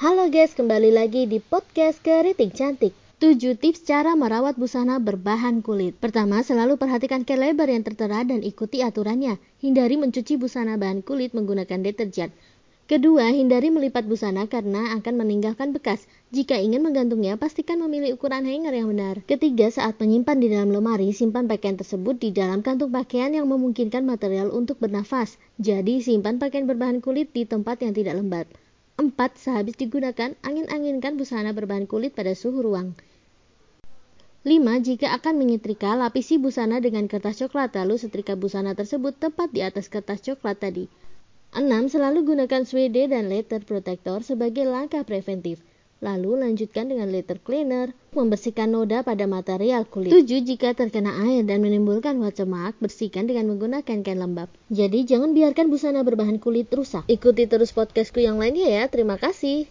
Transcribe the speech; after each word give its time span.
Halo 0.00 0.32
guys, 0.32 0.56
kembali 0.56 0.96
lagi 0.96 1.28
di 1.28 1.44
podcast 1.44 2.00
Keriting 2.00 2.56
Cantik. 2.56 2.96
7 3.20 3.36
tips 3.36 3.84
cara 3.84 4.16
merawat 4.16 4.56
busana 4.56 4.96
berbahan 4.96 5.60
kulit. 5.60 5.92
Pertama, 6.00 6.40
selalu 6.40 6.80
perhatikan 6.80 7.20
ke 7.20 7.36
lebar 7.36 7.68
yang 7.68 7.84
tertera 7.84 8.24
dan 8.24 8.40
ikuti 8.40 8.80
aturannya. 8.80 9.36
Hindari 9.60 10.00
mencuci 10.00 10.40
busana 10.40 10.80
bahan 10.80 11.04
kulit 11.04 11.36
menggunakan 11.36 11.84
deterjen. 11.84 12.32
Kedua, 12.88 13.28
hindari 13.28 13.68
melipat 13.68 14.08
busana 14.08 14.48
karena 14.48 14.96
akan 14.96 15.20
meninggalkan 15.20 15.76
bekas. 15.76 16.08
Jika 16.32 16.56
ingin 16.56 16.80
menggantungnya, 16.80 17.36
pastikan 17.36 17.84
memilih 17.84 18.16
ukuran 18.16 18.48
hanger 18.48 18.72
yang 18.72 18.88
benar. 18.88 19.20
Ketiga, 19.28 19.68
saat 19.68 20.00
menyimpan 20.00 20.40
di 20.40 20.48
dalam 20.48 20.72
lemari, 20.72 21.12
simpan 21.12 21.44
pakaian 21.44 21.76
tersebut 21.76 22.16
di 22.16 22.32
dalam 22.32 22.64
kantung 22.64 22.88
pakaian 22.88 23.36
yang 23.36 23.44
memungkinkan 23.52 24.08
material 24.08 24.48
untuk 24.48 24.80
bernafas. 24.80 25.36
Jadi, 25.60 26.00
simpan 26.00 26.40
pakaian 26.40 26.64
berbahan 26.64 27.04
kulit 27.04 27.36
di 27.36 27.44
tempat 27.44 27.84
yang 27.84 27.92
tidak 27.92 28.16
lembab. 28.16 28.48
4. 29.00 29.16
Sehabis 29.40 29.80
digunakan, 29.80 30.36
angin-anginkan 30.44 31.16
busana 31.16 31.56
berbahan 31.56 31.88
kulit 31.88 32.12
pada 32.12 32.36
suhu 32.36 32.60
ruang. 32.60 32.92
5. 34.44 34.60
Jika 34.84 35.16
akan 35.16 35.40
menyetrika, 35.40 35.96
lapisi 35.96 36.36
busana 36.36 36.84
dengan 36.84 37.08
kertas 37.08 37.40
coklat 37.40 37.72
lalu 37.80 37.96
setrika 37.96 38.36
busana 38.36 38.76
tersebut 38.76 39.16
tepat 39.16 39.48
di 39.56 39.64
atas 39.64 39.88
kertas 39.88 40.20
coklat 40.20 40.60
tadi. 40.60 40.92
6. 41.56 41.64
Selalu 41.96 42.28
gunakan 42.28 42.62
suede 42.68 43.08
dan 43.08 43.32
letter 43.32 43.64
protector 43.64 44.20
sebagai 44.20 44.68
langkah 44.68 45.00
preventif. 45.08 45.64
Lalu 46.00 46.40
lanjutkan 46.40 46.88
dengan 46.88 47.12
letter 47.12 47.36
cleaner, 47.44 47.92
membersihkan 48.16 48.72
noda 48.72 49.04
pada 49.04 49.28
material 49.28 49.84
kulit. 49.84 50.08
7. 50.08 50.24
Jika 50.48 50.72
terkena 50.72 51.12
air 51.28 51.44
dan 51.44 51.60
menimbulkan 51.60 52.16
watermark, 52.24 52.80
bersihkan 52.80 53.28
dengan 53.28 53.52
menggunakan 53.52 54.00
kain 54.00 54.16
lembab. 54.16 54.48
Jadi 54.72 55.04
jangan 55.04 55.36
biarkan 55.36 55.68
busana 55.68 56.00
berbahan 56.00 56.40
kulit 56.40 56.72
rusak. 56.72 57.04
Ikuti 57.04 57.44
terus 57.44 57.76
podcastku 57.76 58.24
yang 58.24 58.40
lainnya 58.40 58.64
ya. 58.80 58.82
Terima 58.88 59.20
kasih. 59.20 59.68